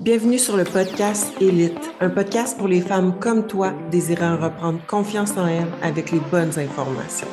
[0.00, 5.36] Bienvenue sur le podcast Élite, un podcast pour les femmes comme toi désirant reprendre confiance
[5.36, 7.26] en elles avec les bonnes informations.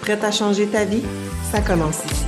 [0.00, 1.02] Prête à changer ta vie?
[1.52, 2.24] Ça commence ici.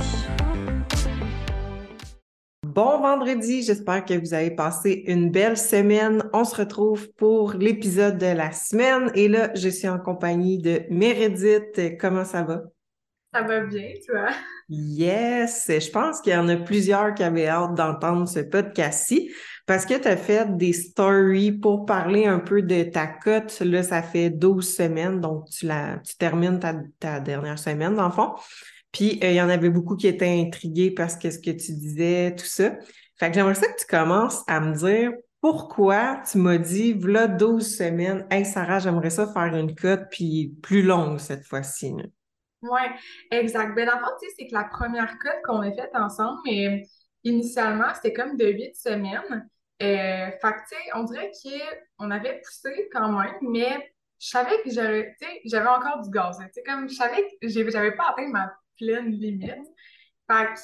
[2.63, 6.21] Bon vendredi, j'espère que vous avez passé une belle semaine.
[6.33, 10.83] On se retrouve pour l'épisode de la semaine et là, je suis en compagnie de
[10.91, 11.97] Meredith.
[11.99, 12.61] Comment ça va?
[13.31, 14.29] Ça va bien, toi?
[14.69, 19.31] Yes, je pense qu'il y en a plusieurs qui avaient hâte d'entendre ce podcast-ci
[19.67, 23.59] parce que tu as fait des stories pour parler un peu de ta cote.
[23.59, 28.11] Là, ça fait 12 semaines, donc tu, la, tu termines ta, dernière semaine, dans le
[28.11, 28.33] fond.
[28.91, 31.73] Puis, euh, il y en avait beaucoup qui étaient intrigués parce que ce que tu
[31.73, 32.77] disais, tout ça.
[33.19, 37.27] Fait que j'aimerais ça que tu commences à me dire pourquoi tu m'as dit, voilà
[37.27, 41.93] 12 semaines, Hey Sarah, j'aimerais ça faire une cote puis plus longue cette fois-ci.
[42.61, 42.81] Oui,
[43.31, 43.73] exact.
[43.75, 46.83] Ben, dans le fond, c'est que la première cote qu'on a faite ensemble, mais
[47.23, 49.49] initialement, c'était comme de huit semaines.
[49.81, 49.85] Euh,
[50.31, 51.31] fait que, tu sais, on dirait
[51.97, 56.37] qu'on avait poussé quand même, mais je savais que j'avais, j'avais encore du gaz.
[56.39, 59.55] Tu sais, comme je savais que j'avais pas atteint ma pleine limite.
[60.29, 60.59] Fait que,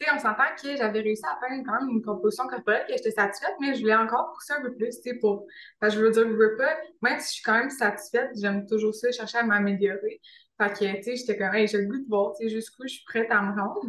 [0.00, 2.94] tu sais, on s'entend que j'avais réussi à atteindre quand même une composition corporelle que
[2.96, 5.46] j'étais satisfaite, mais je voulais encore pousser un peu plus, tu pour.
[5.80, 8.66] Que je veux dire, je veux pas, même si je suis quand même satisfaite, j'aime
[8.66, 10.20] toujours ça, chercher à m'améliorer.
[10.58, 12.82] Fait que, tu sais, j'étais comme, hey, j'ai le goût de voir, tu sais, jusqu'où
[12.84, 13.80] je suis prête à me rendre.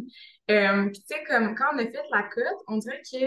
[0.50, 3.18] Euh, puis, tu sais, comme quand on a fait la cote, on dirait que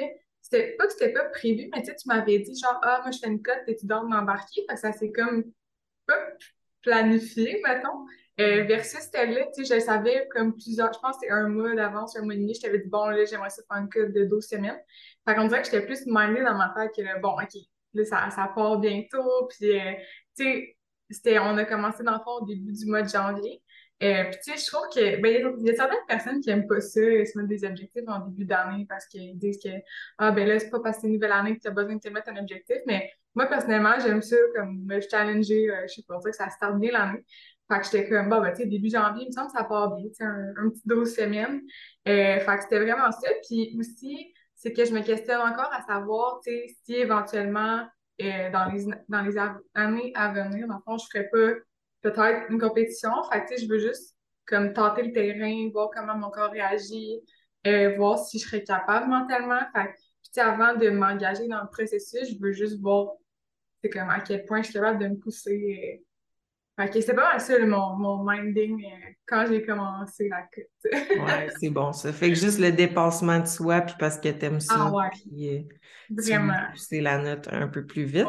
[0.42, 3.12] c'était pas que c'était pas prévu, mais tu sais, tu m'avais dit, genre, ah, moi,
[3.12, 4.66] je fais une cote, et tu dois m'embarquer.
[4.68, 5.44] Fait que ça s'est comme
[6.06, 6.18] pas
[6.82, 8.06] planifié, mettons.
[8.40, 11.50] Euh, versus c'était là, tu sais, je savais comme plusieurs, je pense que c'était un
[11.50, 13.90] mois d'avance, un mois et demi, je t'avais dit, bon, là, j'aimerais ça faire une
[13.90, 14.80] cote de 12 semaines.
[15.28, 17.62] Fait qu'on dirait que j'étais plus mindée dans ma tête que, bon, OK,
[17.94, 19.94] là, ça, ça part bientôt, puis, euh,
[20.38, 20.77] tu sais,
[21.10, 23.62] c'était, on a commencé dans le fond au début du mois de janvier.
[24.04, 26.68] Euh, puis tu sais, je trouve que ben, il y a certaines personnes qui aiment
[26.68, 29.70] pas ça, se mettre des objectifs en début d'année parce qu'ils disent que
[30.20, 32.00] ah ben là, c'est pas parce que une nouvelle année que tu as besoin de
[32.00, 32.78] te mettre un objectif.
[32.86, 36.80] Mais moi, personnellement, j'aime ça comme me challenger, euh, je sais pas, que ça starte
[36.80, 37.26] bien l'année.
[37.72, 39.64] Fait que j'étais comme bon ben tu sais, début janvier, il me semble que ça
[39.64, 41.62] part bien, tu sais, un, petit 12 semaines.
[42.08, 43.30] Euh, fait que c'était vraiment ça.
[43.48, 47.88] Puis aussi, c'est que je me questionne encore à savoir, tu sais, si éventuellement
[48.22, 49.38] euh, dans les, dans les
[49.76, 51.60] années à venir, dans le fond, je ferais pas
[52.02, 53.12] peut-être une compétition.
[53.32, 57.20] Fait que, je veux juste comme tenter le terrain, voir comment mon corps réagit,
[57.68, 59.60] euh, voir si je serais capable mentalement.
[59.76, 59.94] Fait
[60.34, 63.14] puis avant de m'engager dans le processus, je veux juste voir
[63.94, 66.04] comme à quel point je suis capable de me pousser.
[66.80, 66.88] Euh.
[66.88, 68.84] Que c'est pas mal ça mon, mon minding
[69.26, 70.66] quand j'ai commencé la cote.
[70.94, 72.14] ouais, c'est bon ça.
[72.14, 74.76] Fait que juste le dépassement de soi, puis parce que t'aimes ça.
[74.78, 75.68] Ah ouais.
[76.10, 76.54] Vraiment.
[76.72, 78.28] pousser la note un peu plus vite.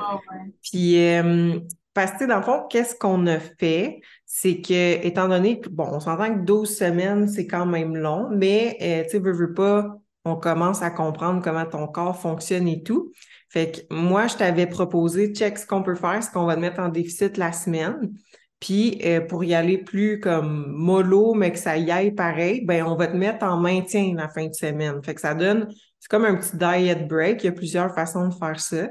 [0.63, 1.61] Puis, euh,
[1.95, 4.01] parce que, dans le fond, qu'est-ce qu'on a fait?
[4.25, 8.29] C'est que, étant donné que, bon, on s'entend que 12 semaines, c'est quand même long,
[8.31, 12.69] mais, euh, tu sais, veux, veux pas, on commence à comprendre comment ton corps fonctionne
[12.69, 13.13] et tout.
[13.49, 16.61] Fait que moi, je t'avais proposé, check ce qu'on peut faire, ce qu'on va te
[16.61, 18.13] mettre en déficit la semaine.
[18.61, 22.85] Puis euh, pour y aller plus comme mollo, mais que ça y aille pareil, ben
[22.85, 25.01] on va te mettre en maintien la fin de semaine.
[25.05, 25.69] Fait que ça donne
[26.01, 27.43] c'est comme un petit diet break.
[27.43, 28.89] Il y a plusieurs façons de faire ça.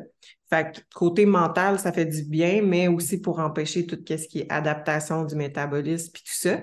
[0.49, 4.39] Fait que côté mental, ça fait du bien, mais aussi pour empêcher tout ce qui
[4.39, 6.61] est adaptation du métabolisme puis tout ça.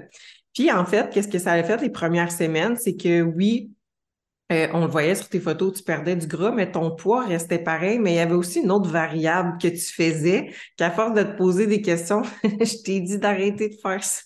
[0.54, 2.76] Puis en fait, qu'est-ce que ça a fait les premières semaines?
[2.76, 3.72] C'est que oui,
[4.52, 7.58] euh, on le voyait sur tes photos, tu perdais du gras, mais ton poids restait
[7.58, 7.98] pareil.
[7.98, 11.36] Mais il y avait aussi une autre variable que tu faisais, qu'à force de te
[11.36, 14.22] poser des questions, je t'ai dit d'arrêter de faire ça.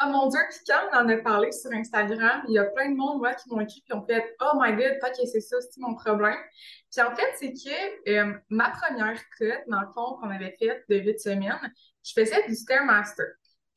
[0.00, 2.90] Oh mon Dieu, puis quand on en a parlé sur Instagram, il y a plein
[2.90, 5.56] de monde moi, qui m'ont écrit et ont fait Oh my god, que c'est ça,
[5.60, 6.38] c'est mon problème.
[6.92, 10.84] Puis en fait, c'est que euh, ma première cut, dans le fond, qu'on avait faite
[10.88, 11.74] de 8 semaines,
[12.04, 13.26] je faisais du Stairmaster.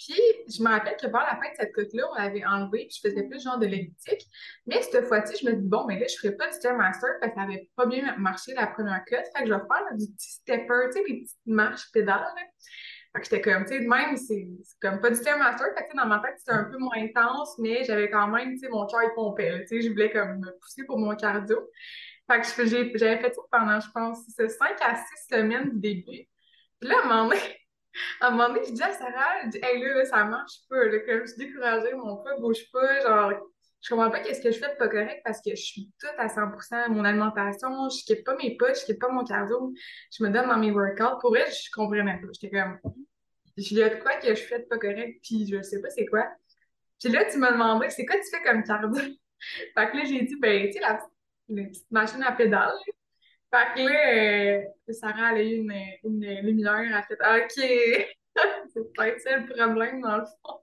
[0.04, 2.98] Puis, je me rappelle que par la fin de cette cote-là, on l'avait enlevé, puis
[3.04, 4.26] je faisais plus genre de l'elliptique.
[4.66, 7.34] Mais cette fois-ci, je me dis, bon, mais là, je ferais pas du Stairmaster parce
[7.34, 9.18] que ça avait pas bien marché la première cut.
[9.36, 12.26] Fait que je vais faire du petit stepper, tu sais, des petites marches pédales.
[13.14, 14.48] Fait que j'étais comme, tu sais, même, c'est
[14.82, 15.68] comme pas du Stairmaster.
[15.78, 18.60] Fait que dans ma tête, c'était un peu moins intense, mais j'avais quand même, tu
[18.60, 19.62] sais, mon cœur, il pompait.
[19.62, 21.60] Tu sais, je voulais comme me pousser pour mon cardio.
[22.28, 24.50] Fait que j'avais fait ça pendant, je pense, 5
[24.82, 26.28] à 6 semaines du début.
[26.80, 27.40] Puis là, à un moment donné,
[28.20, 30.86] à un moment donné, je dis à Sarah, je dis, hey, là, ça marche pas.
[30.86, 33.02] Là, comme je suis découragée, mon poids bouge pas.
[33.02, 33.34] Genre,
[33.82, 36.14] je comprends pas qu'est-ce que je fais de pas correct parce que je suis toute
[36.18, 39.74] à 100% mon alimentation, je quitte pas mes poches, je quitte pas mon cardio,
[40.16, 41.20] je me donne dans mes workouts.
[41.20, 42.28] Pour elle, je comprenais pas.
[42.40, 42.80] J'étais comme,
[43.58, 45.90] il y a de quoi que je fais de pas correct, puis je sais pas
[45.90, 46.28] c'est quoi.
[47.00, 48.94] Puis là, tu m'as demandé, c'est quoi tu fais comme cardio?
[49.76, 51.00] fait que là, j'ai dit, ben, tu sais, la,
[51.48, 52.74] petite machine à pédale.
[53.54, 58.08] Fait que là, euh, Sarah, elle a eu une, une lumière, elle a fait, OK,
[58.74, 60.62] c'est peut-être ça le problème dans le fond.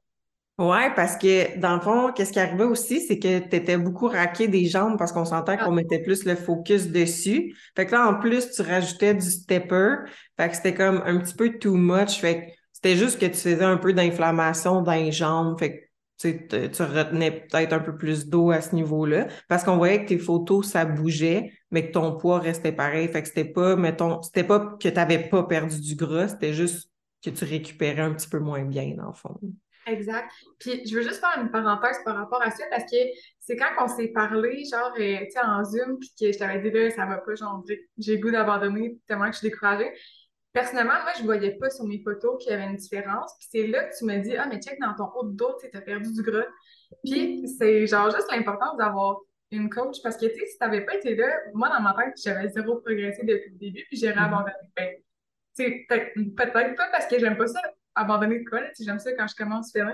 [0.59, 4.09] Ouais, parce que dans le fond, qu'est-ce qui arrivait aussi, c'est que tu étais beaucoup
[4.09, 5.75] raqué des jambes parce qu'on sentait qu'on ah.
[5.75, 7.55] mettait plus le focus dessus.
[7.77, 9.99] Fait que là, en plus, tu rajoutais du stepper.
[10.37, 12.19] Fait que c'était comme un petit peu too much.
[12.19, 15.57] Fait que c'était juste que tu faisais un peu d'inflammation dans les jambes.
[15.61, 15.89] Fait
[16.19, 19.29] que tu, retenais peut-être un peu plus d'eau à ce niveau-là.
[19.49, 23.09] Parce qu'on voyait que tes photos, ça bougeait, mais que ton poids restait pareil.
[23.09, 26.53] Fait que c'était pas, mettons, c'était pas que tu n'avais pas perdu du gras, c'était
[26.53, 26.91] juste
[27.25, 29.39] que tu récupérais un petit peu moins bien, dans le fond.
[29.87, 30.31] Exact.
[30.59, 32.97] Puis je veux juste faire une parenthèse par rapport à ça parce que
[33.39, 36.61] c'est quand on s'est parlé, genre, euh, tu sais, en Zoom, puis que je t'avais
[36.61, 37.65] dit, là, ça va pas, genre,
[37.97, 39.91] j'ai le goût d'abandonner tellement que je suis découragée.
[40.53, 43.33] Personnellement, moi, je voyais pas sur mes photos qu'il y avait une différence.
[43.39, 45.57] Puis c'est là que tu me dis, ah, mais check dans ton haut de dos,
[45.59, 46.47] tu as perdu du gras.
[47.05, 49.21] Puis c'est genre juste l'importance d'avoir
[49.51, 52.15] une coach parce que, tu sais, si t'avais pas été là, moi, dans ma tête,
[52.23, 54.25] j'avais zéro progressé depuis le début, puis j'ai mm-hmm.
[54.25, 54.53] abandonné.
[54.77, 54.95] Ben,
[55.57, 57.61] peut-être pas parce que j'aime pas ça,
[57.95, 59.93] abandonner de quoi, j'aime ça quand je commence à.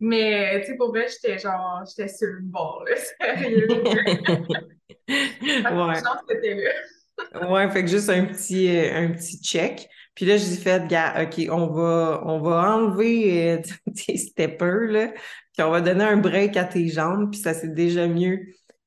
[0.00, 2.96] Mais, tu sais, pour vrai, j'étais genre, j'étais sur le bord, là,
[3.36, 3.68] sérieux.
[5.08, 5.94] ouais.
[5.94, 7.50] chance que t'es là.
[7.50, 9.88] ouais, fait que juste un petit, euh, un petit check.
[10.14, 13.62] Puis là, je dis, fait, gars, OK, on va, on va enlever euh,
[14.06, 15.08] tes steppers, là,
[15.52, 18.40] puis on va donner un break à tes jambes, puis ça s'est déjà mieux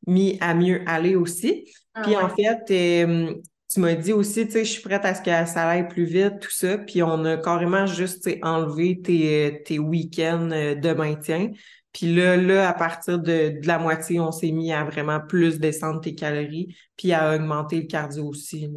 [0.07, 1.71] mis à mieux aller aussi.
[1.94, 3.33] Ah puis en fait, euh,
[3.69, 6.06] tu m'as dit aussi, tu sais, je suis prête à ce que ça aille plus
[6.06, 6.77] vite, tout ça.
[6.77, 11.51] Puis on a carrément juste enlevé tes, tes week-ends euh, de maintien.
[11.98, 16.00] Puis là, là, à partir de, la moitié, on s'est mis à vraiment plus descendre
[16.00, 18.69] tes calories, puis à augmenter le cardio aussi.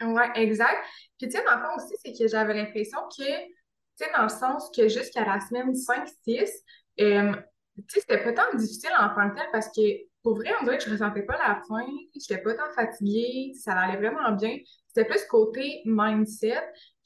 [0.00, 0.82] Oui, exact.
[1.18, 3.54] Puis tu sais, dans le fond aussi, c'est que j'avais l'impression que, tu
[3.94, 6.50] sais, dans le sens que jusqu'à la semaine 5-6,
[7.00, 7.32] euh,
[7.76, 9.80] tu sais, c'était pas tant difficile en tant que tel parce que
[10.26, 13.74] pour vrai, on dirait que je ressentais pas la faim, j'étais pas tant fatiguée, ça
[13.74, 14.56] allait vraiment bien.
[14.88, 16.58] C'était plus côté mindset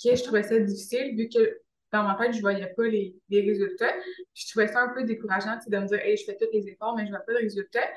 [0.03, 1.59] que je trouvais ça difficile vu que
[1.93, 3.93] dans ma tête, je voyais pas les, résultats.
[4.33, 6.97] je trouvais ça un peu décourageant de me dire, hey, je fais tous les efforts,
[6.97, 7.91] mais je vois pas de résultats.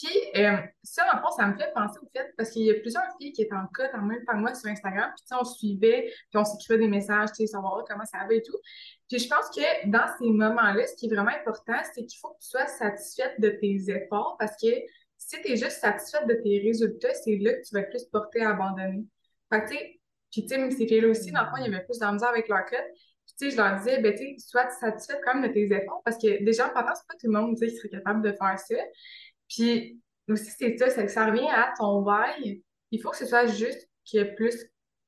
[0.00, 2.74] Puis, euh, ça, en fond, ça me fait penser au fait, parce qu'il y a
[2.74, 5.44] plusieurs filles qui étaient en cas en même temps que moi sur Instagram, puis on
[5.44, 8.56] suivait, puis on s'écrivait des messages, tu sais, savoir comment ça va et tout.
[9.08, 12.28] Puis je pense que dans ces moments-là, ce qui est vraiment important, c'est qu'il faut
[12.28, 14.68] que tu sois satisfaite de tes efforts, parce que
[15.16, 18.42] si tu es juste satisfaite de tes résultats, c'est là que tu vas plus porter
[18.42, 19.04] à abandonner.
[19.52, 19.98] Fait que, tu sais,
[20.30, 22.48] puis tu sais, ces filles-là aussi, dans le fond, il y avait plus d'ambiance avec
[22.48, 22.76] leur cut.
[23.26, 26.02] Puis tu sais, je leur disais, ben tu sois satisfaite quand même de tes efforts,
[26.04, 28.22] parce que déjà, en partant, c'est pas tout le monde, tu sais, qui serait capable
[28.22, 28.76] de faire ça.
[29.48, 32.62] Puis aussi, c'est ça, c'est que ça revient à ton why.
[32.90, 34.54] Il faut que ce soit juste ait plus,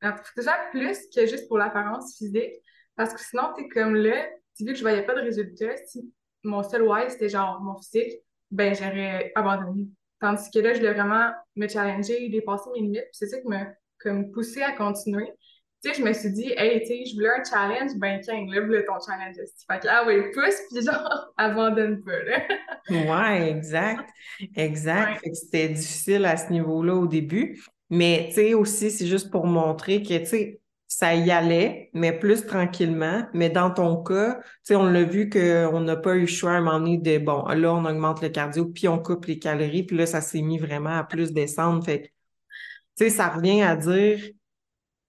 [0.02, 2.52] il faut que ce soit plus que juste pour l'apparence physique.
[2.96, 4.28] Parce que sinon, tu es comme là,
[4.58, 8.20] vu que je voyais pas de résultats, si mon seul why c'était genre mon physique,
[8.50, 9.88] ben j'aurais abandonné.
[10.20, 13.08] Tandis que là, je voulais vraiment me challenger, dépasser mes limites.
[13.12, 15.32] c'est ça qui m'a comme poussé à continuer
[15.82, 18.44] tu sais, je me suis dit, hey, tu sais, je voulais un challenge, ben, tiens,
[18.46, 19.36] là, ton challenge.
[19.36, 22.42] Fait que, ah oui, pousse, puis genre, abandonne pas, là.
[22.90, 24.08] ouais, exact.
[24.54, 25.20] Exact.
[25.20, 27.62] Fait que c'était difficile à ce niveau-là au début.
[27.88, 32.12] Mais, tu sais, aussi, c'est juste pour montrer que, tu sais, ça y allait, mais
[32.12, 33.26] plus tranquillement.
[33.32, 36.50] Mais dans ton cas, tu sais, on l'a vu qu'on n'a pas eu le choix
[36.50, 39.38] à un moment donné de, bon, là, on augmente le cardio, puis on coupe les
[39.38, 41.82] calories, puis là, ça s'est mis vraiment à plus descendre.
[41.84, 42.12] Fait
[42.98, 44.20] tu sais, ça revient à dire,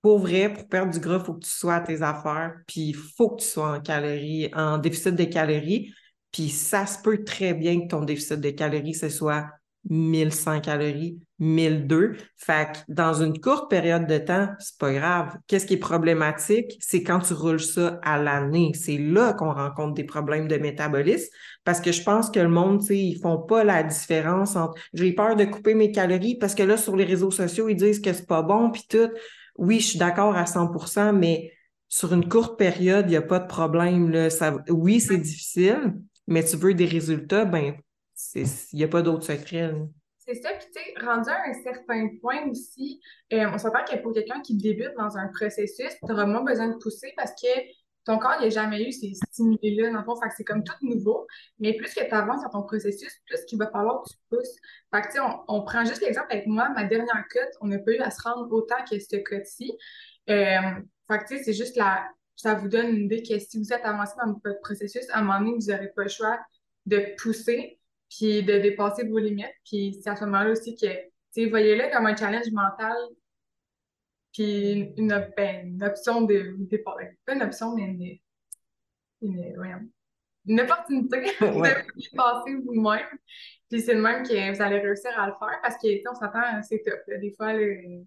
[0.01, 2.89] pour vrai, pour perdre du gras, il faut que tu sois à tes affaires, puis
[2.89, 5.94] il faut que tu sois en calories, en déficit de calories.
[6.31, 9.48] Puis ça se peut très bien que ton déficit de calories, ce soit
[9.89, 12.15] 1100 calories, 1002.
[12.38, 15.38] Fait que dans une courte période de temps, c'est pas grave.
[15.48, 16.77] Qu'est-ce qui est problématique?
[16.79, 18.72] C'est quand tu roules ça à l'année.
[18.74, 21.29] C'est là qu'on rencontre des problèmes de métabolisme
[21.63, 24.79] parce que je pense que le monde, tu sais, ils font pas la différence entre
[24.93, 28.01] j'ai peur de couper mes calories parce que là, sur les réseaux sociaux, ils disent
[28.01, 29.10] que c'est pas bon puis tout
[29.58, 31.51] oui, je suis d'accord à 100% mais
[31.91, 34.10] sur une courte période, il n'y a pas de problème.
[34.10, 34.29] Là.
[34.29, 35.93] Ça, oui, c'est difficile,
[36.25, 37.75] mais tu veux des résultats, ben,
[38.34, 39.74] il n'y a pas d'autre secret.
[40.17, 43.01] C'est ça, puis tu sais, rendu à un certain point aussi,
[43.34, 46.70] euh, on s'entend que pour quelqu'un qui débute dans un processus, tu auras moins besoin
[46.70, 47.48] de pousser parce que
[48.05, 51.27] ton corps n'a jamais eu ces stimuli-là, dans le fond, c'est comme tout nouveau.
[51.60, 54.55] Mais plus que tu avances dans ton processus, plus qu'il va falloir que tu pousses.
[54.93, 57.79] Fait que, tu sais, on, prend juste l'exemple avec moi, ma dernière cut, on n'a
[57.79, 59.72] pas eu à se rendre autant que cette cut-ci.
[60.29, 60.60] Euh,
[61.08, 62.08] fait que, tu sais, c'est juste la...
[62.36, 65.22] Ça vous donne une idée que si vous êtes avancé dans votre processus, à un
[65.22, 66.39] moment donné, vous n'aurez pas le choix
[66.88, 67.79] de pousser
[68.10, 69.53] puis de dépasser vos limites.
[69.63, 72.96] Puis c'est à ce moment-là aussi que, tu sais, voyez-le comme un challenge mental
[74.33, 76.55] puis une, ben, une option de,
[77.25, 78.17] pas une option, mais une,
[79.21, 79.91] une,
[80.47, 83.07] une opportunité de passer vous-même.
[83.69, 86.61] Puis c'est le même que vous allez réussir à le faire parce que, on s'attend,
[86.63, 87.00] c'est top.
[87.07, 88.03] Des fois, le,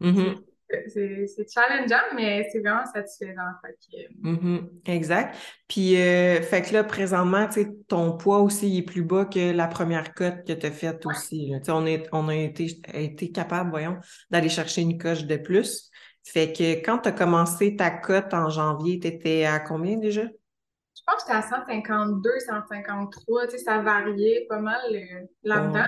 [0.00, 0.42] mm-hmm.
[0.88, 3.42] C'est challengeant, mais c'est vraiment satisfaisant.
[3.62, 3.76] Fait
[4.22, 4.68] mm-hmm.
[4.86, 5.36] exact.
[5.68, 7.48] Puis, euh, fait que là, présentement,
[7.88, 11.52] ton poids aussi est plus bas que la première cote que tu as faite aussi.
[11.68, 13.98] On, est, on a été, été capable, voyons,
[14.30, 15.90] d'aller chercher une coche de plus.
[16.24, 20.22] Fait que quand tu as commencé ta cote en janvier, tu étais à combien déjà?
[20.22, 23.46] Je pense que j'étais à 152, 153.
[23.46, 25.86] Tu sais, ça variait pas mal euh, là-dedans.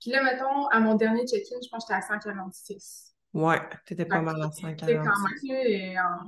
[0.00, 3.14] Puis là, mettons, à mon dernier check-in, je pense que j'étais à 146.
[3.34, 6.18] Ouais, t'étais pas mal à 5 C'est quand même, là,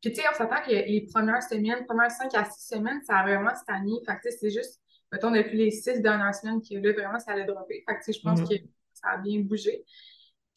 [0.00, 3.02] Puis, tu sais, on s'attend que les premières semaines, les premières 5 à 6 semaines,
[3.02, 3.94] ça a vraiment stagné.
[4.06, 7.46] Fait que, c'est juste, mettons, depuis les 6 dernières semaines que là, vraiment, ça allait
[7.46, 7.82] dropper.
[7.88, 8.60] Fait que, tu sais, je pense mm-hmm.
[8.60, 9.84] que ça a bien bougé.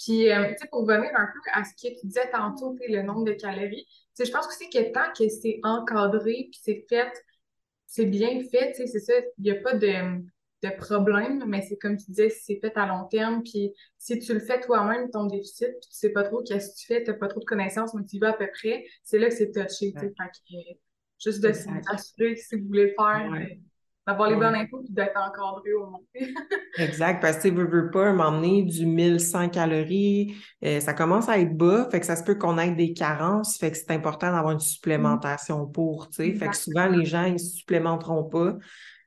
[0.03, 3.01] Puis, euh, tu sais, pour revenir un peu à ce que tu disais tantôt, le
[3.03, 6.85] nombre de calories, tu sais, je pense aussi que tant que c'est encadré, puis c'est
[6.89, 7.11] fait,
[7.87, 10.21] c'est bien fait, tu sais, c'est ça, il n'y a pas de
[10.63, 14.33] de problème, mais c'est comme tu disais, c'est fait à long terme, puis si tu
[14.33, 17.11] le fais toi-même, ton déficit, puis tu sais pas trop qu'est-ce que tu fais, tu
[17.11, 19.35] n'as pas trop de connaissances, mais tu y vas à peu près, c'est là que
[19.35, 20.79] c'est touché, tu sais,
[21.23, 23.45] juste de s'assurer que si vous voulez faire, euh,
[24.05, 25.99] d'avoir les bonnes infos, puis d'être encadré au moins.
[26.77, 31.39] exact, parce que tu veux, veux pas m'emmener du 1100 calories, euh, ça commence à
[31.39, 34.31] être bas, fait que ça se peut qu'on ait des carences, fait que c'est important
[34.31, 38.57] d'avoir une supplémentation pour, tu sais, fait que souvent les gens, ils supplémenteront pas,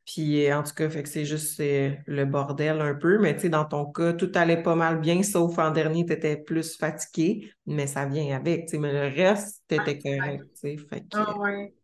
[0.06, 3.18] puis en tout cas, fait que c'est juste le bordel un peu.
[3.18, 6.12] Mais tu sais, dans ton cas, tout allait pas mal bien, sauf en dernier, tu
[6.12, 8.70] étais plus fatigué, mais ça vient avec.
[8.70, 10.44] Sais, mais le reste, tu étais correct.
[10.60, 11.06] Fait que...
[11.12, 11.75] Ah ouais.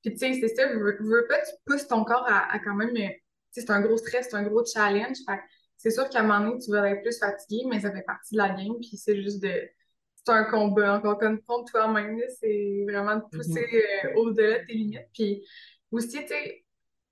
[0.00, 2.94] Puis tu sais, c'est ça, je veux, pas, tu pousses ton corps à, quand même.
[2.94, 3.02] Tu
[3.50, 5.16] sais, c'est un gros stress, c'est un gros challenge.
[5.26, 5.40] Fait
[5.76, 8.34] c'est sûr qu'à un moment donné, tu vas être plus fatigué, mais ça fait partie
[8.34, 8.76] de la game.
[8.80, 9.52] Puis c'est juste de.
[10.24, 12.20] C'est un combat, encore comme contre toi-même.
[12.38, 14.06] C'est vraiment de pousser mm-hmm.
[14.06, 15.08] euh, au-delà de tes limites.
[15.12, 15.44] Puis
[15.90, 16.61] aussi, tu sais,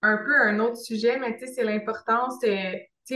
[0.02, 2.38] un peu un autre sujet, mais tu sais, c'est l'importance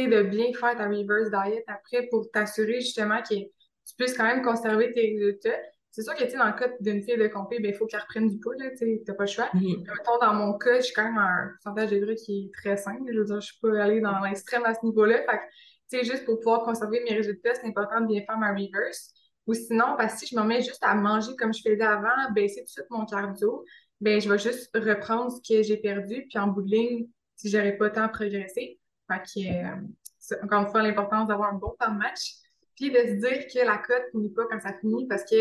[0.03, 4.43] de bien faire ta reverse diet après pour t'assurer justement que tu puisses quand même
[4.43, 5.59] conserver tes résultats.
[5.91, 8.01] C'est sûr que, tu dans le cas d'une fille de compé, ben, il faut qu'elle
[8.01, 9.49] reprenne du poids, tu sais, t'as pas le choix.
[9.55, 9.87] Mm-hmm.
[9.87, 13.13] Mettons, dans mon cas, j'ai quand même un pourcentage de gras qui est très simple.
[13.13, 15.19] Je veux dire, je suis pas allée dans l'extrême à ce niveau-là.
[15.19, 15.41] Fait
[15.89, 19.13] tu sais, juste pour pouvoir conserver mes résultats, c'est important de bien faire ma reverse.
[19.47, 22.33] Ou sinon, parce que si je me mets juste à manger comme je faisais avant,
[22.35, 23.65] baisser tout de suite mon cardio,
[24.05, 27.07] ben je vais juste reprendre ce que j'ai perdu, puis en bout de ligne,
[27.37, 28.79] si j'aurais pas tant progressé.
[29.11, 32.35] Fait que, euh, encore une fois, l'importance d'avoir un bon temps de match,
[32.77, 35.37] puis de se dire que la cote finit pas quand ça finit, parce que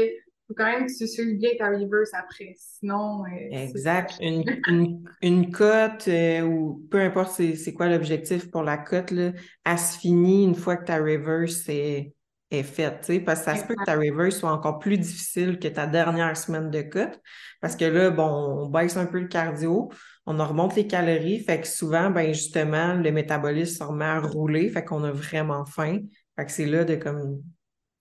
[0.48, 2.54] faut quand même que tu suives bien ta reverse après.
[2.56, 3.26] Sinon.
[3.26, 4.16] Euh, exact.
[4.22, 9.34] Une, une, une, cote, euh, ou peu importe c'est quoi l'objectif pour la cote, elle
[9.78, 12.14] se finit une fois que ta reverse est
[12.54, 15.68] est faite, parce que ça se peut que ta reverse soit encore plus difficile que
[15.68, 17.20] ta dernière semaine de cut,
[17.62, 19.92] parce que là, bon, on baisse un peu le cardio,
[20.26, 24.70] on remonte les calories, fait que souvent, ben justement, le métabolisme se remet à rouler,
[24.70, 26.00] fait qu'on a vraiment faim,
[26.38, 27.42] fait que c'est là de comme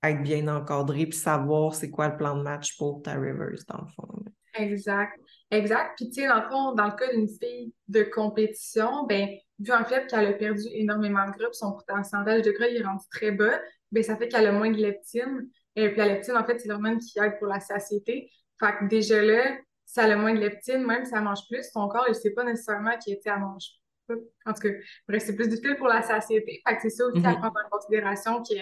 [0.02, 3.82] être bien encadré puis savoir c'est quoi le plan de match pour ta reverse, dans
[3.82, 4.24] le fond.
[4.54, 5.18] Exact.
[5.52, 5.92] Exact.
[5.96, 9.28] Puis, tu sais, dans le fond, dans le cas d'une fille de compétition, ben
[9.58, 12.84] vu en fait qu'elle a perdu énormément de gras, son pourcentage de gras il est
[12.84, 13.60] rendu très bas,
[13.92, 15.48] ben, ça fait qu'elle a moins de leptine.
[15.76, 18.30] Et puis la leptine, en fait, c'est l'hormone qui aide pour la satiété.
[18.58, 21.64] Fait que déjà là, si elle a moins de leptine, même si elle mange plus,
[21.70, 23.66] son corps, il ne sait pas nécessairement qu'elle mange
[24.06, 24.14] pas.
[24.46, 24.68] En tout cas,
[25.06, 26.62] bref, c'est plus difficile pour la satiété.
[26.66, 27.40] Fait que c'est ça aussi à mhm.
[27.40, 28.54] prendre en considération que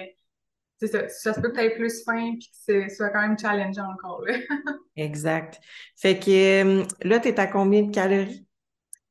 [0.87, 3.93] ça, ça se peut que tu plus faim puis que ce soit quand même challengeant
[3.93, 4.23] encore.
[4.23, 4.35] Là.
[4.97, 5.61] exact.
[5.97, 8.47] Fait que euh, là, tu es à combien de calories?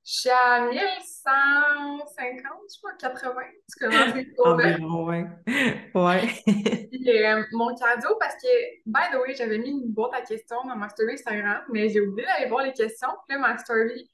[0.05, 3.41] Je suis à 1150, je crois, 80.
[3.69, 5.25] Tu commences Environ, ouais.
[5.93, 6.29] ouais.
[7.07, 8.47] euh, mon cadeau, parce que,
[8.87, 12.01] by the way, j'avais mis une boîte à questions dans ma story Instagram, mais j'ai
[12.01, 13.09] oublié d'aller voir les questions.
[13.27, 14.09] Puis là, ma story,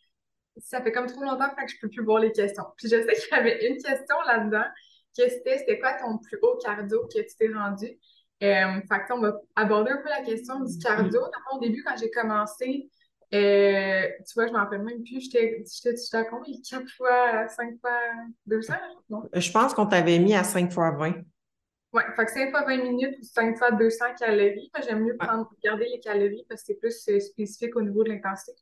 [0.57, 2.65] ça fait comme trop longtemps que je peux plus voir les questions.
[2.77, 4.65] Puis je sais qu'il y avait une question là-dedans,
[5.15, 7.87] que c'était, c'était quoi ton plus haut cardio que tu t'es rendu?
[8.43, 11.21] Euh, fait que, on va aborder un peu la question du cardio.
[11.53, 12.89] Au début, quand j'ai commencé,
[13.33, 15.21] euh, tu vois, je m'en rappelle même plus.
[15.21, 15.63] J'étais
[16.13, 16.53] à combien?
[16.69, 17.99] 4 fois 5 fois
[18.45, 18.73] 200?
[19.09, 19.23] Non?
[19.33, 21.15] Je pense qu'on t'avait mis à 5 fois 20.
[21.93, 24.69] Oui, fait que 5 fois 20 minutes ou 5 fois 200 calories.
[24.83, 28.09] J'aime mieux prendre, garder les calories parce que c'est plus euh, spécifique au niveau de
[28.09, 28.61] l'intensité.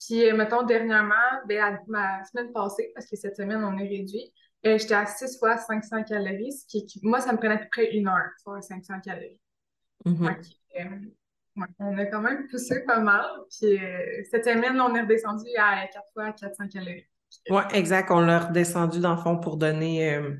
[0.00, 1.14] Puis, euh, mettons, dernièrement,
[1.46, 4.32] ben, ma semaine passée, parce que cette semaine, on est réduit,
[4.64, 7.94] j'étais à 6 fois 500 calories, ce qui, moi, ça me prenait à peu près
[7.96, 9.38] une heure pour 500 calories.
[10.06, 11.10] Mm-hmm
[11.78, 13.24] on a quand même poussé pas mal.
[13.50, 17.06] Puis euh, cette semaine, on est redescendu à 4 fois 400 calories.
[17.50, 18.10] Oui, exact.
[18.10, 20.34] On l'a redescendu dans le fond pour donner euh,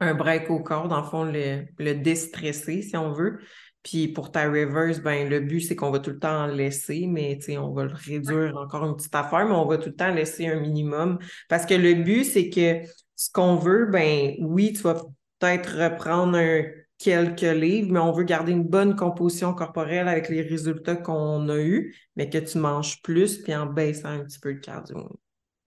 [0.00, 3.40] un break au corps, dans le fond, le, déstresser, si on veut.
[3.82, 7.06] Puis pour ta reverse, ben, le but, c'est qu'on va tout le temps en laisser,
[7.06, 10.12] mais on va le réduire encore une petite affaire, mais on va tout le temps
[10.12, 11.20] laisser un minimum.
[11.48, 12.80] Parce que le but, c'est que
[13.16, 14.94] ce qu'on veut, ben oui, tu vas
[15.38, 16.38] peut-être reprendre
[16.98, 21.58] quelques livres, mais on veut garder une bonne composition corporelle avec les résultats qu'on a
[21.58, 25.18] eus, mais que tu manges plus, puis en baissant un petit peu le cardio.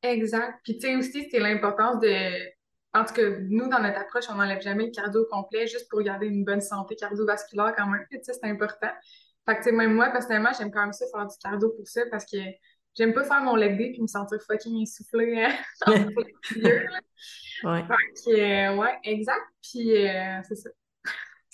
[0.01, 0.59] Exact.
[0.63, 2.59] Puis tu sais aussi, c'est l'importance de...
[2.93, 6.01] En tout cas, nous, dans notre approche, on n'enlève jamais le cardio complet juste pour
[6.01, 8.03] garder une bonne santé cardiovasculaire quand même.
[8.09, 8.89] Tu sais, c'est important.
[9.47, 12.25] Fait que, même moi, personnellement, j'aime quand même ça faire du cardio pour ça parce
[12.25, 12.37] que
[12.99, 15.55] j'aime pas faire mon leg day puis me sentir fucking essoufflée hein,
[17.63, 17.83] ouais.
[18.25, 19.41] Que, euh, ouais, exact.
[19.63, 20.69] Puis, euh, c'est ça.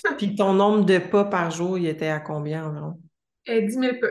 [0.17, 2.99] Puis ton nombre de pas par jour, il était à combien environ?
[3.47, 4.07] Euh, 10 000 pas.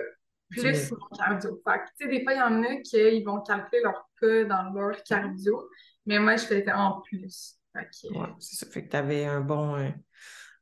[0.50, 1.60] Plus mon cardio.
[1.66, 4.72] Fait tu sais, des fois, il y en a qui vont calculer leur pas dans
[4.72, 5.68] leur cardio,
[6.06, 7.56] mais moi, je faisais en plus.
[7.74, 8.18] Que...
[8.18, 8.66] ouais, c'est ça.
[8.70, 9.94] Fait que tu avais un bon, un,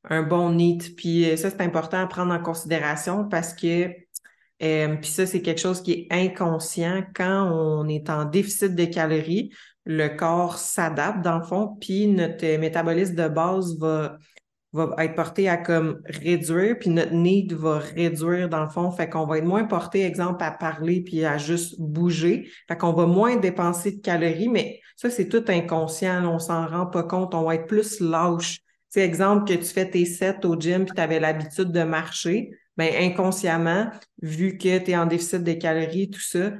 [0.05, 0.95] un bon NEAT.
[0.97, 3.91] Puis euh, ça, c'est important à prendre en considération parce que
[4.62, 7.04] euh, puis ça, c'est quelque chose qui est inconscient.
[7.14, 9.50] Quand on est en déficit de calories,
[9.85, 14.19] le corps s'adapte dans le fond, puis notre métabolisme de base va
[14.73, 18.90] va être porté à comme réduire, puis notre need va réduire dans le fond.
[18.90, 22.49] Fait qu'on va être moins porté, exemple, à parler puis à juste bouger.
[22.69, 26.25] Fait qu'on va moins dépenser de calories, mais ça, c'est tout inconscient.
[26.26, 27.35] on s'en rend pas compte.
[27.35, 28.61] On va être plus lâche.
[28.92, 32.50] Tu exemple, que tu fais tes sets au gym puis tu avais l'habitude de marcher,
[32.76, 36.52] bien, inconsciemment, vu que tu es en déficit de calories, tout ça,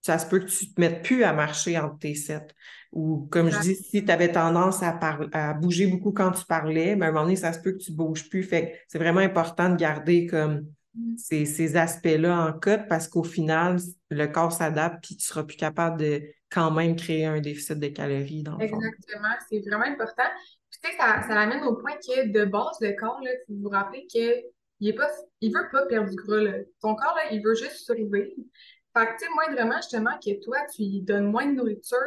[0.00, 2.48] ça se peut que tu te mettes plus à marcher entre tes sets.
[2.92, 4.98] Ou comme je dis, si tu avais tendance à,
[5.32, 7.78] à bouger beaucoup quand tu parlais, ben, à un moment donné, ça se peut que
[7.78, 8.42] tu bouges plus.
[8.42, 11.16] Fait c'est vraiment important de garder comme mm.
[11.16, 13.78] ces, ces aspects-là en code parce qu'au final,
[14.10, 17.88] le corps s'adapte puis tu seras plus capable de quand même créer un déficit de
[17.88, 20.24] calories dans le Exactement, c'est vraiment important.
[20.70, 23.68] Puis tu sais, ça, ça l'amène au point que de base, le corps, faut vous
[23.68, 24.42] rappeler qu'il
[24.80, 25.10] il pas,
[25.40, 26.40] il veut pas perdre du gras.
[26.40, 26.52] Là.
[26.80, 28.12] Ton corps, là, il veut juste survivre.
[28.12, 31.98] Fait que, tu sais, moindrement, justement, que toi, tu lui donnes moins de nourriture,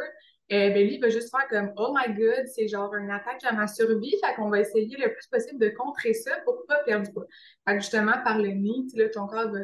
[0.52, 3.42] euh, ben lui, il va juste faire comme Oh my god, c'est genre une attaque
[3.44, 4.14] à ma survie.
[4.22, 7.26] Fait qu'on va essayer le plus possible de contrer ça pour pas perdre du poids.
[7.66, 9.60] Fait que justement, par le nid, ton corps va,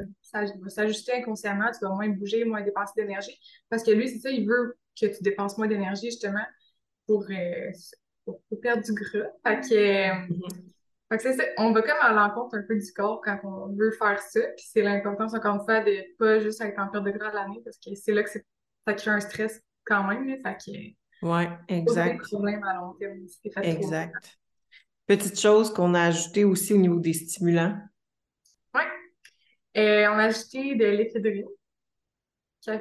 [0.69, 3.39] s'ajuster inconsciemment, tu vas moins bouger, moins dépenser d'énergie.
[3.69, 6.45] Parce que lui, c'est ça, il veut que tu dépenses moins d'énergie justement
[7.07, 7.71] pour, euh,
[8.25, 9.29] pour, perdre du gras.
[9.47, 10.71] Fait que, euh, que
[11.19, 14.21] c'est ça, on va comme à l'encontre un peu du corps quand on veut faire
[14.21, 14.41] ça.
[14.57, 17.33] Puis c'est l'importance, encore une fois, de pas juste être en perte de gras à
[17.33, 20.29] l'année parce que c'est là que ça crée un stress quand même.
[20.29, 20.71] Là, fait
[21.23, 22.25] oui, exact.
[23.63, 24.39] Exact.
[25.07, 27.77] Petite chose qu'on a ajoutée aussi au niveau des stimulants.
[28.75, 28.83] Oui.
[29.77, 31.49] Euh, on a ajouté de l'éphédrine.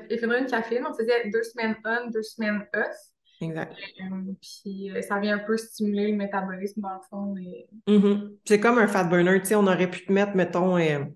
[0.10, 0.86] Éphédrine, caféine.
[0.88, 2.96] On faisait deux semaines on, deux semaines off.
[3.42, 3.74] Exact.
[4.02, 7.36] Euh, puis euh, ça vient un peu stimuler le métabolisme dans le fond.
[7.88, 8.36] Mm-hmm.
[8.46, 9.40] C'est comme un fat burner.
[9.40, 11.14] Tu sais, on aurait pu te mettre, mettons, il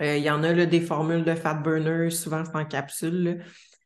[0.00, 3.42] y en a là, des formules de fat burner, souvent c'est en capsule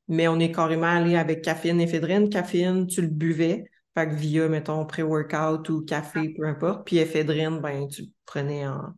[0.09, 2.29] mais on est carrément allé avec caféine, éphédrine.
[2.29, 3.65] Caféine, tu le buvais,
[3.97, 6.87] fait que via, mettons, pré-workout ou café, peu importe.
[6.87, 8.95] Puis éphédrine, ben, tu le prenais en,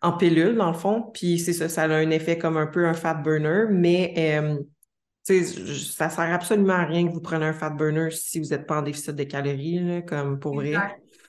[0.00, 1.10] en pilule, dans le fond.
[1.12, 4.14] Puis c'est ça, ça a un effet comme un peu un fat burner, mais
[5.30, 8.66] euh, ça sert absolument à rien que vous preniez un fat burner si vous n'êtes
[8.66, 10.74] pas en déficit de calories, comme pour vrai.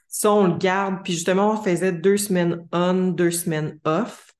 [0.08, 1.04] Ça, on le garde.
[1.04, 4.34] Puis justement, on faisait deux semaines on, deux semaines off.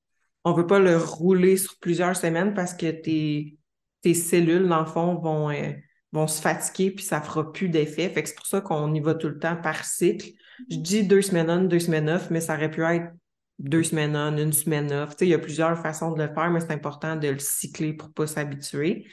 [0.44, 3.56] On ne veut pas le rouler sur plusieurs semaines parce que tu
[4.02, 5.72] tes cellules, dans le fond, vont, euh,
[6.12, 8.08] vont se fatiguer puis ça fera plus d'effet.
[8.08, 10.30] Fait que c'est pour ça qu'on y va tout le temps par cycle.
[10.70, 13.12] Je dis deux semaines on, deux semaines off, mais ça aurait pu être
[13.58, 15.14] deux semaines on, une semaine off.
[15.20, 18.12] il y a plusieurs façons de le faire, mais c'est important de le cycler pour
[18.12, 19.06] pas s'habituer.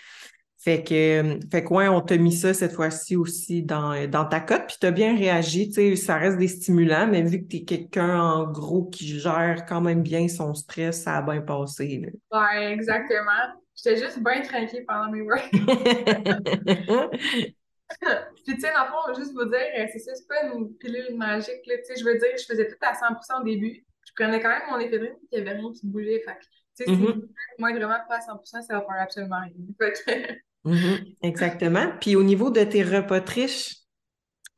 [0.67, 4.41] Fait que, fait que ouais, on t'a mis ça cette fois-ci aussi dans, dans ta
[4.41, 5.69] cote, puis tu as bien réagi.
[5.69, 9.17] Tu sais, ça reste des stimulants, mais vu que tu es quelqu'un en gros qui
[9.17, 12.11] gère quand même bien son stress, ça a bien passé.
[12.33, 13.31] Ouais, exactement.
[13.77, 15.49] J'étais juste bien tranquille pendant mes work.
[18.45, 21.15] Puis, tu sais, dans le fond, juste vous dire, c'est ça, c'est pas une pilule
[21.15, 21.77] magique, là.
[21.77, 23.85] Tu sais, je veux dire, je faisais tout à 100 au début.
[24.05, 26.21] Je prenais quand même mon éphédrine, puis il n'y avait rien qui bougeait.
[26.25, 27.29] Fait tu sais, si mm-hmm.
[27.57, 29.53] moi, vraiment pas à 100 ça va faire absolument rien.
[30.67, 31.15] Mm-hmm.
[31.23, 31.91] Exactement.
[32.01, 33.75] Puis, au niveau de tes repas triches?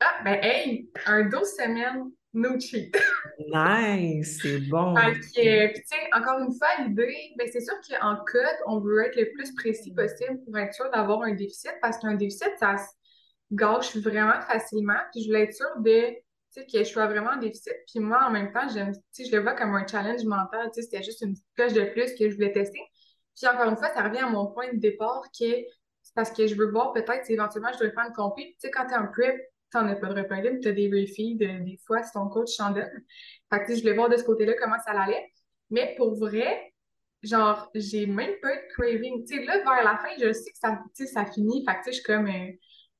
[0.00, 2.96] Ah, ben, hey, un 12 semaines no cheat.
[3.38, 4.94] nice, c'est bon.
[4.94, 9.16] Puis, tu sais, encore une fois, l'idée, ben, c'est sûr qu'en code, on veut être
[9.16, 12.88] le plus précis possible pour être sûr d'avoir un déficit parce qu'un déficit, ça se
[13.52, 14.98] gâche vraiment facilement.
[15.12, 16.16] Puis, je voulais être sûre de, tu
[16.50, 17.74] sais, que je sois vraiment en déficit.
[17.86, 20.70] Puis, moi, en même temps, j'aime, tu sais, je le vois comme un challenge mental.
[20.74, 22.80] Tu sais, c'était juste une petite coche de plus que je voulais tester.
[23.36, 25.66] Puis, encore une fois, ça revient à mon point de départ que c'est
[26.14, 28.56] parce que je veux voir peut-être éventuellement je dois faire une compé.
[28.60, 29.36] Tu sais, quand tu es en prep,
[29.70, 32.70] t'en as pas de repas libre, t'as des refeeds des fois si ton coach t'en
[32.70, 32.90] donne.
[33.52, 35.30] Fait que je voulais voir de ce côté-là comment ça allait.
[35.70, 36.72] Mais pour vrai,
[37.22, 39.24] genre, j'ai même pas eu de craving.
[39.24, 41.64] Tu sais, là, vers la fin, je sais que ça, ça finit.
[41.64, 42.50] Fait que tu sais, je suis comme, euh,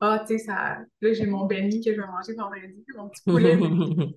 [0.00, 3.22] ah, tu sais, ça, là, j'ai mon béni que je vais manger vendredi, mon petit
[3.24, 3.56] poulet.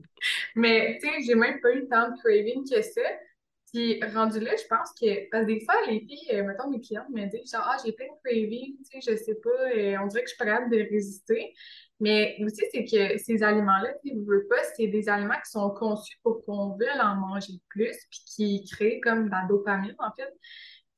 [0.56, 3.02] Mais, tu sais, j'ai même pas eu tant de craving que ça.
[3.74, 6.80] Puis, rendu là, je pense que, parce que des fois, les filles, euh, mettons, mes
[6.80, 9.98] clientes me disent, genre, ah, j'ai plein de craving, tu sais, je sais pas, et
[9.98, 11.56] on dirait que je suis pas capable de résister.
[12.00, 16.18] Mais aussi, c'est que ces aliments-là, tu veux pas, c'est des aliments qui sont conçus
[16.22, 20.32] pour qu'on veuille en manger plus, puis qui créent comme de la dopamine, en fait.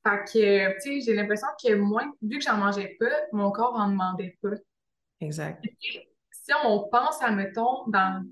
[0.06, 3.74] Fait que, tu sais, j'ai l'impression que moins, vu que j'en mangeais pas, mon corps
[3.74, 4.50] en demandait pas.
[5.22, 5.64] Exact.
[6.30, 8.22] Si on pense à, mettons, dans,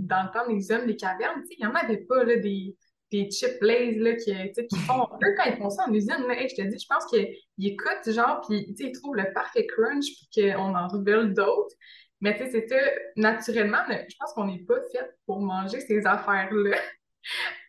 [0.00, 2.76] dans le temps des hommes des cavernes, il n'y en avait pas là, des,
[3.12, 5.06] des chips lays là, qui, qui font.
[5.22, 7.36] Eux, quand ils font ça en usine, là, je te dis, je pense qu'ils
[7.70, 11.76] écoutent, genre, puis ils trouvent le parfait crunch, puis qu'on en révèle d'autres.
[12.20, 16.76] Mais tu sais, c'était naturellement, je pense qu'on n'est pas fait pour manger ces affaires-là.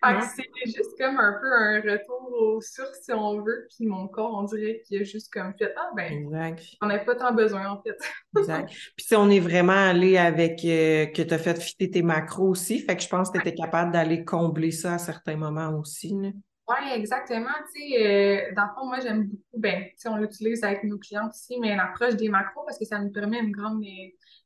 [0.03, 3.67] Fait que c'était juste comme un peu un retour aux sources, si on veut.
[3.69, 6.63] Puis mon corps, on dirait qu'il a juste comme fait Ah, ben, exact.
[6.81, 7.97] on n'a pas tant besoin, en fait.
[8.37, 8.69] exact.
[8.69, 12.49] Puis si on est vraiment allé avec euh, que tu as fait fitter tes macros
[12.49, 12.79] aussi.
[12.79, 16.13] Fait que je pense que tu étais capable d'aller combler ça à certains moments aussi.
[16.13, 17.49] Oui, exactement.
[17.73, 20.83] Tu sais, euh, dans le fond, moi, j'aime beaucoup, ben, tu sais, on l'utilise avec
[20.83, 23.79] nos clients aussi, mais l'approche des macros parce que ça nous permet une grande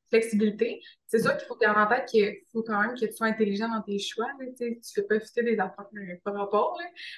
[0.09, 0.81] flexibilité.
[1.05, 3.69] C'est sûr qu'il faut garder en tête qu'il faut quand même que tu sois intelligent
[3.69, 4.27] dans tes choix.
[4.57, 5.87] tu ne fais pas fitter des affaires
[6.23, 6.77] par rapport,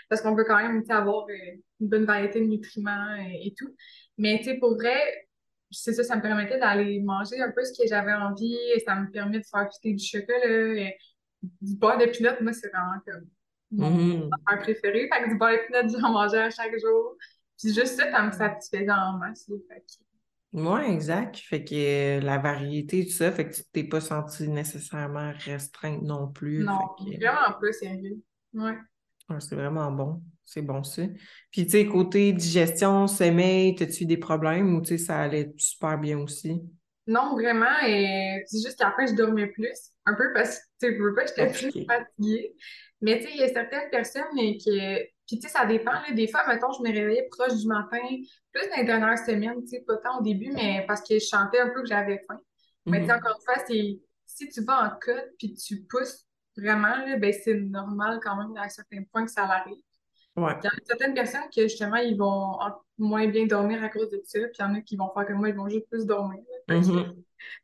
[0.10, 1.34] parce qu'on peut quand même avoir euh,
[1.80, 3.76] une bonne variété de nutriments euh, et, tout.
[4.18, 5.28] Mais pour vrai,
[5.72, 8.58] c'est ça, ça me permettait d'aller manger un peu ce que j'avais envie.
[8.76, 10.46] Et ça me permet de faire fitter du chocolat.
[10.46, 10.98] Et
[11.62, 13.28] du beurre de pinot, moi, c'est vraiment comme
[13.72, 15.08] mon mm préféré.
[15.14, 17.16] Fait que du beurre de pinot, j'en mangeais à chaque jour.
[17.60, 19.46] Puis juste ça, ça me satisfaisait en masse.
[19.68, 19.84] Fait
[20.54, 21.38] oui, exact.
[21.38, 26.02] Fait que euh, la variété, tout ça, fait que tu t'es pas senti nécessairement restreinte
[26.02, 26.64] non plus.
[26.64, 28.18] Non, vraiment pas sérieux.
[28.54, 28.78] Ouais.
[29.40, 30.22] c'est vraiment bon.
[30.46, 31.04] C'est bon ça.
[31.52, 35.54] Puis, tu sais, côté digestion, sommeil, as-tu eu des problèmes ou tu sais, ça allait
[35.58, 36.60] super bien aussi?
[37.06, 37.86] Non, vraiment.
[37.86, 39.92] Et c'est juste qu'après, je dormais plus.
[40.08, 42.56] Un peu parce que, tu sais, je veux pas, j'étais plus fatiguée.
[43.02, 44.82] Mais, tu sais, il y a certaines personnes qui,
[45.30, 45.92] puis, tu sais, ça dépend.
[45.92, 46.12] Là.
[46.12, 48.00] Des fois, mettons, je me réveillais proche du matin,
[48.52, 51.26] plus dans les dernières semaines, tu sais, pas tant au début, mais parce que je
[51.26, 52.40] sentais un peu que j'avais faim.
[52.88, 53.20] Mais tu sais, mhm.
[53.20, 56.26] encore une fois, c'est si tu vas en cut puis tu pousses
[56.58, 59.78] vraiment, là, ben, c'est normal quand même à un certain point que ça arrive.
[60.36, 60.54] Ouais.
[60.64, 62.58] Il y a certaines personnes que justement, ils vont
[62.98, 65.28] moins bien dormir à cause de ça, puis il y en a qui vont faire
[65.28, 66.42] comme moi, ils vont juste plus dormir.
[66.68, 67.14] Mhm.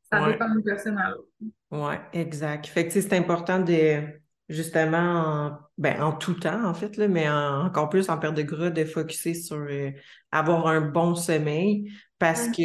[0.04, 1.30] Ça dépend d'une personne à l'autre.
[1.71, 2.67] Oui, exact.
[2.67, 4.04] Fait que c'est important de
[4.50, 8.44] justement en, ben, en tout temps, en fait, là, mais encore plus en perte de
[8.44, 9.92] gras, de focuser sur euh,
[10.32, 12.64] avoir un bon sommeil parce que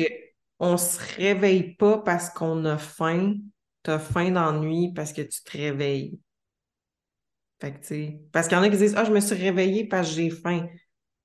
[0.58, 3.34] on se réveille pas parce qu'on a faim.
[3.82, 6.18] Tu as faim d'ennui parce que tu te réveilles.
[7.60, 10.08] Fait que, parce qu'il y en a qui disent Ah, je me suis réveillée parce
[10.08, 10.66] que j'ai faim.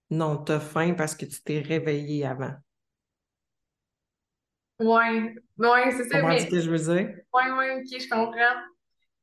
[0.09, 2.53] Non, tu as faim parce que tu t'es réveillé avant.
[4.79, 6.37] Ouais, ouais, c'est ça.
[6.37, 7.15] ce que je veux dire?
[7.33, 8.74] Ouais, ouais, ok, je comprends.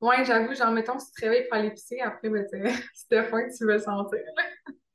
[0.02, 2.44] Ouais, j'avoue, genre, mettons, si tu te réveilles pour aller pisser, après, ben,
[2.92, 4.18] c'est faim que tu veux sentir.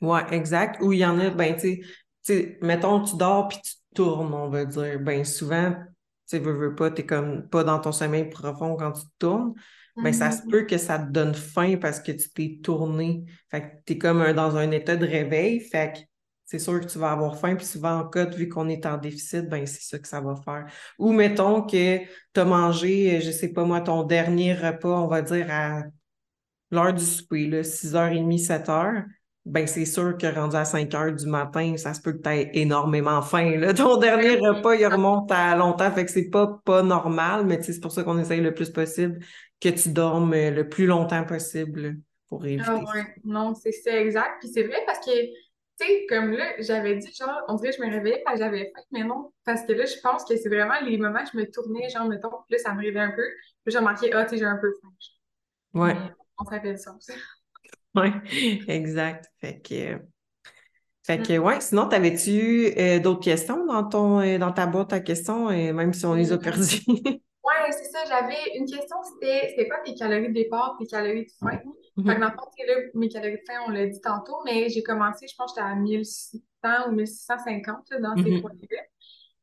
[0.02, 0.82] ouais, exact.
[0.82, 1.82] Ou il y en a, ben, tu
[2.22, 5.00] sais, mettons, tu dors puis tu tournes, on va dire.
[5.00, 5.78] Ben, souvent, tu
[6.26, 9.54] sais, veux, veux pas, t'es comme pas dans ton sommeil profond quand tu tournes.
[9.96, 10.52] Ben, ça se mm-hmm.
[10.52, 13.24] peut que ça te donne faim parce que tu t'es tourné.
[13.50, 15.62] Fait que t'es comme dans un état de réveil.
[15.62, 16.00] Fait que
[16.48, 18.96] c'est sûr que tu vas avoir faim, puis souvent en code, vu qu'on est en
[18.98, 20.66] déficit, ben c'est ça que ça va faire.
[20.98, 25.22] Ou mettons que tu as mangé, je sais pas moi, ton dernier repas, on va
[25.22, 25.84] dire à
[26.72, 29.04] l'heure du souper, là, 6h30, 7h,
[29.44, 32.50] ben c'est sûr que rendu à 5h du matin, ça se peut que tu aies
[32.54, 33.58] énormément faim.
[33.58, 33.74] Là.
[33.76, 37.82] Ton dernier repas, il remonte à longtemps, fait que c'est pas, pas normal, mais c'est
[37.82, 39.20] pour ça qu'on essaye le plus possible
[39.60, 41.98] que tu dormes le plus longtemps possible
[42.30, 42.70] pour éviter.
[42.70, 44.40] Ah ouais, non, c'est exact.
[44.40, 45.12] Puis c'est vrai parce que
[45.80, 48.46] tu sais, comme là, j'avais dit, genre, on dirait que je me réveillais parce que
[48.46, 51.30] j'avais faim, mais non, parce que là, je pense que c'est vraiment les moments où
[51.32, 53.28] je me tournais, genre, mettons, là, ça me réveillait un peu,
[53.64, 54.90] puis j'ai remarqué, ah, tu sais, j'ai un peu faim.
[55.74, 55.96] Ouais.
[56.40, 57.12] on se rappelle ça aussi.
[57.96, 58.12] Ouais,
[58.68, 59.26] exact.
[59.42, 60.00] Fait que.
[61.04, 65.00] Fait que, ouais, sinon, t'avais-tu euh, d'autres questions dans ton euh, dans ta boîte à
[65.00, 66.84] questions, et euh, même si on les a perdues?
[66.88, 68.00] ouais, c'est ça.
[68.08, 71.60] J'avais une question, c'était c'était quoi tes calories de départ, tes calories de fin?
[71.98, 72.20] Fait que mhm.
[72.20, 75.28] dans le fond, là, mes calories de faim, on l'a dit tantôt, mais j'ai commencé,
[75.28, 78.42] je pense que j'étais à 1600 ou 1650 là, dans ces mhm.
[78.42, 78.82] points-là.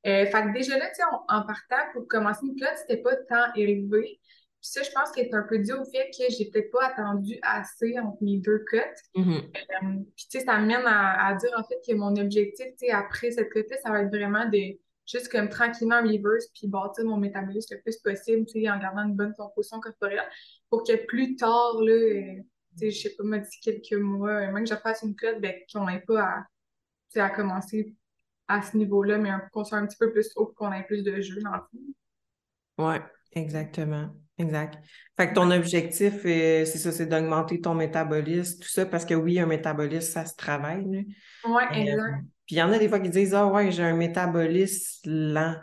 [0.07, 3.53] Euh, fait que déjà là, sais, en partant pour commencer une clotte, c'était pas tant
[3.57, 4.21] élevé.
[4.61, 6.87] Puis ça, je pense qu'il est un peu dû au fait que j'ai peut-être pas
[6.87, 8.79] attendu assez entre mes deux cuts.
[9.17, 9.33] Mhm.
[9.35, 12.87] Euh, puis tu sais, ça m'amène à, à, dire en fait que mon objectif, tu
[12.87, 17.05] sais, après cette cut-là, ça va être vraiment de juste comme tranquillement reverse puis bâtir
[17.05, 20.29] mon métabolisme le plus possible, tu sais, en gardant une bonne composition corporelle
[20.71, 22.43] pour que plus tard, là, euh,
[22.79, 25.14] tu sais, je sais pas, moi, d'ici quelques mois, euh, même que je fasse une
[25.14, 26.47] code, ben, qu'on n'ait pas
[27.17, 27.95] à, à commencer
[28.49, 31.03] à ce niveau-là, mais qu'on soit un petit peu plus haut pour qu'on ait plus
[31.03, 31.95] de jeux dans le fond.
[32.79, 32.97] Oui,
[33.33, 34.11] exactement.
[34.37, 34.83] Exact.
[35.17, 39.14] Fait que ton objectif, euh, c'est ça, c'est d'augmenter ton métabolisme, tout ça, parce que
[39.14, 41.07] oui, un métabolisme, ça se travaille.
[41.45, 42.25] Oui, euh, exact.
[42.47, 45.55] Puis il y en a des fois qui disent Ah ouais, j'ai un métabolisme lent.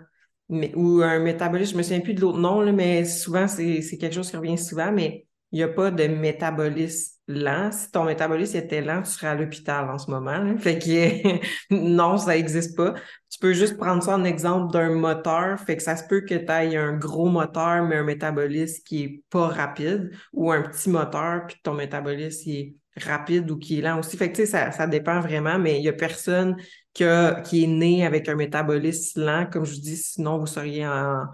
[0.50, 3.82] Mais, ou un métabolisme, je me souviens plus de l'autre nom, là, mais souvent, c'est
[3.98, 7.72] quelque chose qui revient souvent, mais il n'y a pas de métabolisme lent.
[7.72, 10.58] Si ton métabolisme était lent, tu serais à l'hôpital en ce moment.
[10.58, 11.39] Fait que
[11.74, 12.94] non, ça n'existe pas.
[13.30, 15.60] Tu peux juste prendre ça en exemple d'un moteur.
[15.60, 19.04] Fait que ça se peut que tu aies un gros moteur, mais un métabolisme qui
[19.04, 23.82] est pas rapide, ou un petit moteur, puis ton métabolisme est rapide ou qui est
[23.82, 24.17] lent aussi.
[24.17, 26.56] Fait que ça, ça dépend vraiment, mais il n'y a personne
[26.93, 27.04] qui,
[27.45, 29.47] qui est né avec un métabolisme lent.
[29.51, 31.25] Comme je vous dis, sinon vous seriez en,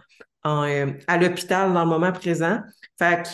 [0.46, 2.62] euh, à l'hôpital dans le moment présent.
[2.98, 3.30] Fait que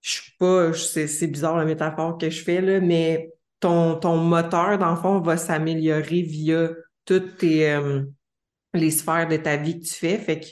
[0.00, 4.78] je suis pas, c'est bizarre la métaphore que je fais, là, mais ton, ton moteur,
[4.78, 6.70] dans le fond, va s'améliorer via
[7.04, 8.02] toutes tes, euh,
[8.74, 10.18] les sphères de ta vie que tu fais.
[10.18, 10.46] Fait que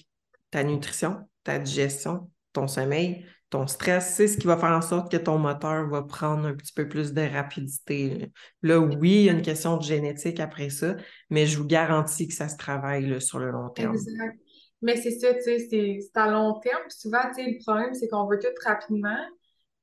[0.50, 5.10] ta nutrition, ta digestion, ton sommeil, ton stress, c'est ce qui va faire en sorte
[5.10, 8.32] que ton moteur va prendre un petit peu plus de rapidité.
[8.62, 10.96] Là, oui, il y a une question de génétique après ça,
[11.30, 13.94] mais je vous garantis que ça se travaille sur le long terme.
[13.94, 14.38] Exact.
[14.82, 16.82] Mais c'est ça, tu sais, c'est à long terme.
[16.88, 19.18] souvent, tu sais, le problème, c'est qu'on veut tout rapidement.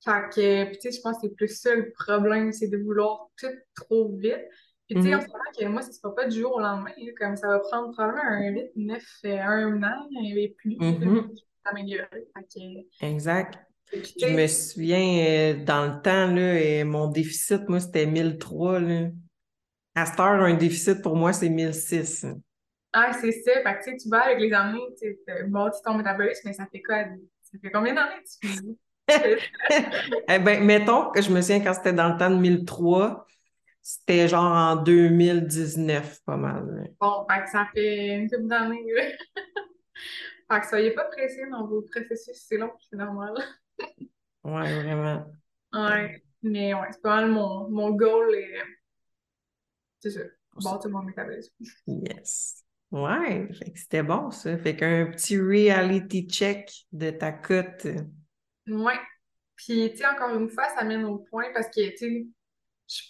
[0.04, 3.28] Fait que, tu sais, je pense que c'est plus ça le problème, c'est de vouloir
[3.38, 4.46] tout trop vite.
[4.88, 6.92] Puis, tu sais, on se que moi, ça ne sera pas du jour au lendemain.
[7.20, 11.28] comme ça va prendre probablement un 8, 9, un an et plus mm
[11.68, 12.28] s'améliorer.
[13.02, 13.60] Exact.
[13.92, 18.80] je me souviens, euh, dans le temps, là, mon déficit, moi, c'était 1003.
[18.80, 19.10] Là.
[19.96, 22.26] À cette heure, un déficit pour moi, c'est 1006.
[22.94, 23.52] Ah, c'est ça.
[23.64, 27.04] Fait que, tu vas avec les années, tu bâtis ton métabolisme, mais ça fait quoi?
[27.44, 28.62] Ça fait combien d'années tu fais
[30.30, 33.26] eh bien, mettons que je me souviens quand c'était dans le temps de 1003,
[33.82, 36.92] c'était genre en 2019, pas mal.
[37.00, 38.84] Bon, fait que ça fait une couple d'années.
[40.50, 43.34] fait que soyez pas pressés dans vos processus, c'est long, c'est normal.
[44.44, 45.26] ouais, vraiment.
[45.74, 48.34] Ouais, mais ouais, c'est pas mal mon, mon goal.
[48.36, 48.62] Et...
[50.00, 50.22] C'est ça,
[50.64, 51.54] bâtir mon métabolisme.
[51.88, 52.64] Yes.
[52.92, 54.58] Ouais, c'était bon ça.
[54.58, 57.88] Fait qu'un petit reality check de ta cote.
[58.68, 58.94] Oui.
[59.56, 62.28] Puis, tu sais, encore une fois, ça mène au point parce que, tu sais,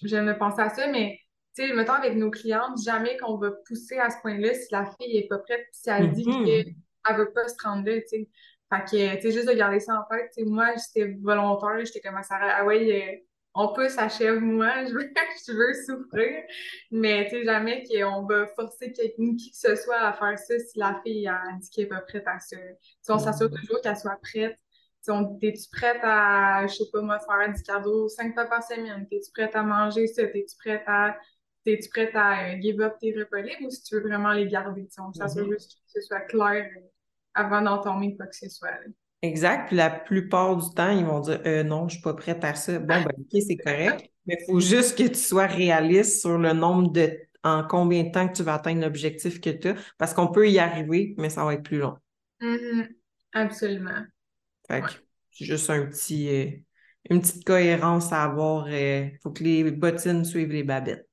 [0.03, 1.19] j'aime de penser à ça, mais,
[1.55, 4.85] tu sais, mettons avec nos clientes, jamais qu'on va pousser à ce point-là si la
[4.85, 6.45] fille n'est pas prête, si elle dit mm-hmm.
[6.45, 6.75] qu'elle
[7.13, 8.29] ne veut pas se rendre là, tu sais.
[8.69, 11.85] Fait que, tu sais, juste de garder ça en tête, tu sais, moi, j'étais volontaire,
[11.85, 13.17] j'étais comme ça, ah ouais, euh,
[13.53, 15.09] on peut achève-moi, je veux,
[15.47, 16.43] je veux souffrir.
[16.91, 20.59] Mais tu sais, jamais qu'on va forcer quelqu'un, qui que ce soit, à faire ça
[20.59, 22.57] si la fille a dit qu'elle n'est pas prête à ça.
[22.57, 23.59] Tu on s'assure mm-hmm.
[23.61, 24.57] toujours qu'elle soit prête
[25.39, 29.07] T'es-tu prête à, je sais pas moi, faire du cardio cinq fois par semaine?
[29.09, 30.25] T'es-tu prête à manger ça?
[30.27, 31.17] T'es-tu prête à
[31.63, 33.67] t'es-tu prête à euh, give up tes repas libres?
[33.67, 34.87] Ou si tu veux vraiment les garder?
[34.99, 35.53] On s'assure mm-hmm.
[35.53, 36.81] juste que ce soit clair euh,
[37.37, 38.69] avant d'entamer quoi que ce soit.
[39.21, 39.67] Exact.
[39.67, 42.53] Puis la plupart du temps, ils vont dire euh, non, je suis pas prête à
[42.53, 42.79] ça.
[42.79, 44.09] Bon, ben OK, c'est correct.
[44.25, 48.11] Mais il faut juste que tu sois réaliste sur le nombre de en combien de
[48.11, 49.75] temps que tu vas atteindre l'objectif que tu as.
[49.97, 51.97] Parce qu'on peut y arriver, mais ça va être plus long.
[52.41, 52.87] Mm-hmm.
[53.33, 54.05] Absolument.
[54.67, 54.83] Fait
[55.31, 56.51] c'est juste un petit, euh,
[57.09, 58.69] une petite cohérence à avoir.
[58.69, 61.06] Il euh, faut que les bottines suivent les babettes.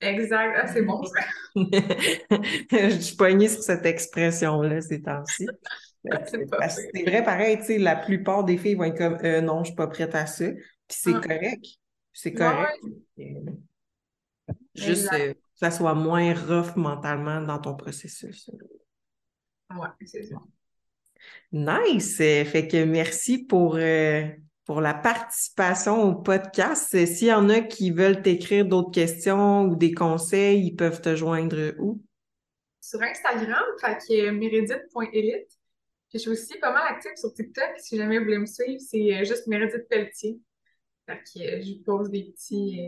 [0.00, 0.54] Exact.
[0.62, 1.20] Ah, c'est bon, ça.
[1.56, 5.46] Je suis poignée sur cette expression-là ces temps-ci.
[6.26, 9.60] c'est vrai, pareil, tu sais, la plupart des filles vont être comme euh, non, je
[9.60, 10.50] ne suis pas prête à ça.
[10.50, 11.20] Puis c'est ah.
[11.20, 11.64] correct.
[12.12, 12.78] C'est correct.
[14.74, 18.50] Juste que ça soit moins rough mentalement dans ton processus.
[19.70, 20.36] Ouais, c'est ça.
[21.52, 22.16] Nice!
[22.16, 24.28] Fait que merci pour, euh,
[24.68, 26.90] pour la participation au podcast.
[27.06, 31.16] S'il y en a qui veulent t'écrire d'autres questions ou des conseils, ils peuvent te
[31.16, 32.02] joindre où?
[32.78, 35.48] Sur Instagram, fait que meredith.elite.
[36.10, 37.78] Puis je suis aussi pas mal active sur TikTok.
[37.78, 40.38] Si jamais vous voulez me suivre, c'est euh, juste Meredith Pelletier.
[41.06, 42.78] Fait que euh, je pose des petits.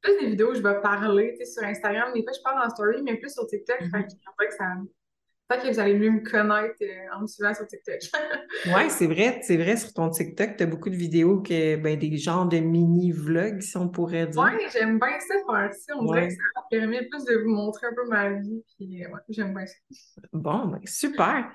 [0.00, 2.12] plus des vidéos où je vais parler sur Instagram.
[2.14, 3.80] Des fois, je parle en story, mais plus sur TikTok.
[3.80, 4.76] Fait que ça,
[5.50, 7.98] Peut-être que vous allez mieux me connaître euh, en me suivant sur TikTok.
[8.66, 11.98] oui, c'est vrai, c'est vrai, sur ton TikTok, tu as beaucoup de vidéos, que, ben,
[11.98, 14.40] des genres de mini-vlogs, si on pourrait dire.
[14.40, 15.94] Oui, j'aime bien ça faire ça.
[15.98, 18.62] On dirait que ça permet plus de vous montrer un peu ma vie.
[18.76, 19.74] Puis, euh, ouais, j'aime bien ça.
[20.32, 21.50] Bon, ben, super.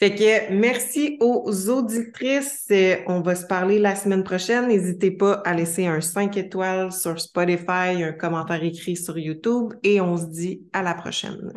[0.00, 2.66] Fait que merci aux auditrices.
[2.72, 4.66] Euh, on va se parler la semaine prochaine.
[4.66, 10.00] N'hésitez pas à laisser un 5 étoiles sur Spotify, un commentaire écrit sur YouTube et
[10.00, 11.52] on se dit à la prochaine.